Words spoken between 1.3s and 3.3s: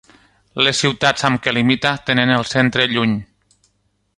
què limita tenen el centre lluny.